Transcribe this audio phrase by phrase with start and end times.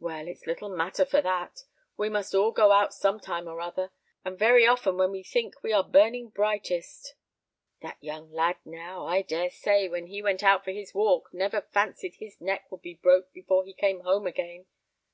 [0.00, 1.64] Well, it's little matter for that;
[1.98, 3.92] we must all go out some time or another,
[4.24, 7.14] and very often when we think we are burning brightest.
[7.82, 11.60] That young lad now, I dare say, when he went out for his walk, never
[11.60, 14.64] fancied his neck would be broke before he came home again.